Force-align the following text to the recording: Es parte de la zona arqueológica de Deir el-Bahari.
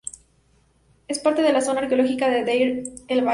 Es 1.07 1.19
parte 1.19 1.43
de 1.43 1.53
la 1.53 1.61
zona 1.61 1.81
arqueológica 1.81 2.27
de 2.31 2.43
Deir 2.43 2.87
el-Bahari. 3.07 3.29